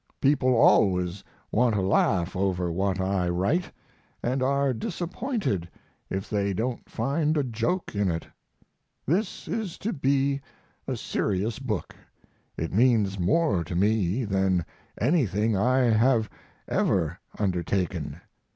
[0.19, 3.71] People always want to laugh over what I write
[4.23, 5.69] and are disappointed
[6.09, 8.25] if they don't find a joke in it.
[9.05, 10.41] This is to be
[10.87, 11.95] a serious book.
[12.57, 14.65] It means more to me than
[14.99, 16.31] anything I have
[16.67, 18.19] ever undertaken.